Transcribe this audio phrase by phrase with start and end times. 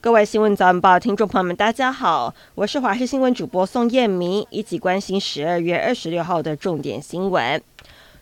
[0.00, 7.60] 各位新闻早晚报听众朋友们，大家好，我是华视新闻主播宋燕明，一起关心十二月二十六号的重点新闻。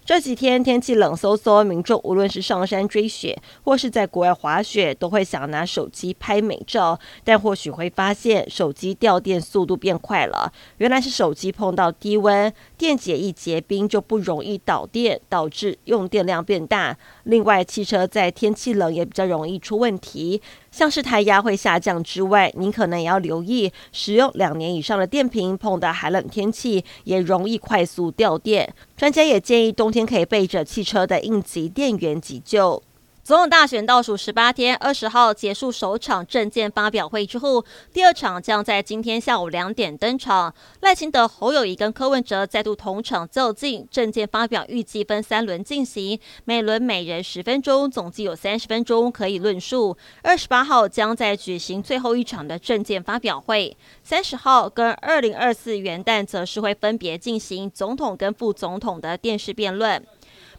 [0.03, 6.99] 这几天天气冷飕飕，民众无论是上山追雪，或是在国外滑雪，都会想拿手机拍美照。
[7.25, 10.51] 但或许会发现，手机掉电速度变快了。
[10.79, 16.97] 原来是手机碰到低温，电解一结冰就不容易导电，导致用电量变大。
[17.25, 20.41] 另外，汽车在天气冷也比较容易出问题。
[20.77, 28.75] 像是胎压会下降之外，您可能也要留意使用两年以上的电瓶，碰到寒冷天气也容易快速掉电。
[28.95, 32.83] 专家也建议冬天可以备着汽车的应急电源急救。
[33.27, 40.55] 总统大选倒数十八天，二十号结束首场政见发表会之后，第二场将在今天下午两点登场。
[40.79, 49.97] 赖清德、侯友谊跟柯文哲再度同场较劲，政见发表预计分三轮进行，每轮每人十分钟，总计有三十分钟可以论述。
[50.23, 60.07] 二十八号将在举行最后一场的政见发表会，三十号跟二零二四元旦则是会分别进行总统跟副总统的电视辩论。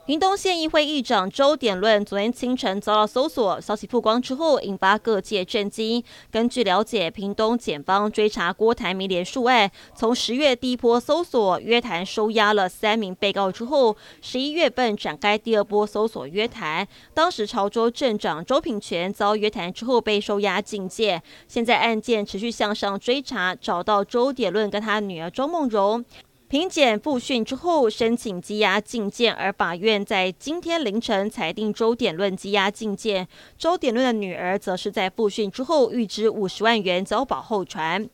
[0.08, 6.02] 屏东县议会议长周典论昨天清晨遭到搜索，消息曝光之后，引发各界震惊。
[6.32, 16.88] 根据了解，屏东检方追查郭台铭连署案，从十月第一波搜索约谈收押了三名被告之后，十一月份展开第二波搜索约谈。
[17.14, 26.06] 当时潮州镇长周品全遭约谈之后被收押禁见，现在案件持续向上追查，找到周典论跟他女儿周梦蓉。
[26.50, 33.28] 评检复训之后，申请羁押禁见，而法院在今天凌晨裁定周典论羁押禁见。
[33.58, 38.10] 周典论的女儿则是在复训之后，预支五十万元交保候传。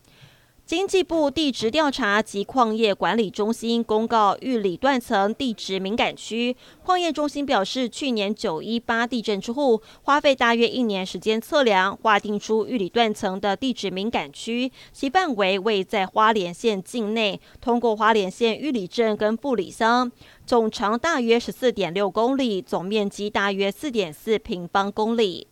[0.75, 6.57] 经济部地质调查及矿业管理中心公告玉里断层地质敏感区。
[6.83, 20.11] 矿业中心表示，去年九一八地震之后，花费大约一年时间测量，划定出玉里断层的地质敏感区，其范围位在花莲县境内，通过花莲县玉里镇跟布里乡，
[20.43, 25.45] 总长大约十四点六公里，总面积大约四点四平方公里。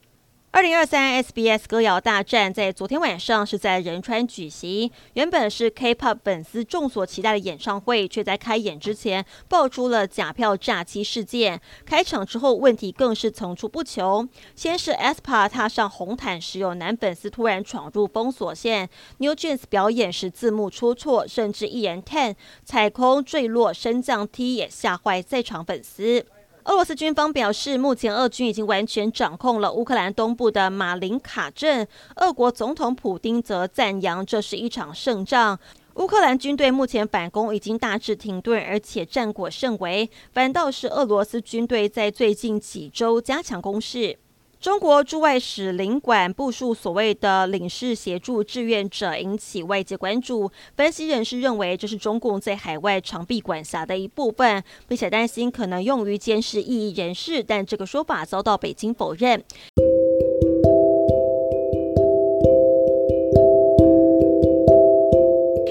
[0.53, 11.61] 二零二三 SBS 歌谣大战在昨天晚上是在仁川举行，原本是 K-pop 粉丝众所期待的演唱会，却在开演之前爆出了假票诈欺事件。
[11.85, 14.27] 开场之后，问题更是层出不穷。
[14.53, 22.35] 先是 aespa 踏上红毯时，有男粉丝突然闯入封锁线；New Jeans 表演时字幕出错，甚至一人 ten
[22.65, 26.25] 踩空坠落升降梯，也吓坏在场粉丝。
[26.65, 31.87] 俄罗斯军方表示，目前俄军已经完全掌控了乌克兰东部的马林卡镇。
[32.17, 35.57] 俄国总统普丁则赞扬这是一场胜仗。
[35.95, 40.07] 乌克兰军队目前反攻已经大致停顿，而且战果甚微。
[40.31, 44.17] 反倒是俄罗斯军队在最近几周加强攻势。
[44.61, 50.51] 中国驻外使领馆部署所谓的领事协助志愿者，引起外界关注。
[50.77, 59.43] 分析人士认为，这是中共在海外长臂管辖的一部分，并且担心可能用于监视异议人士，但这个说法遭到北京否认。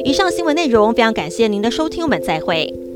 [0.04, 2.89] 以上新闻内容非常感谢您的收听，我们再会。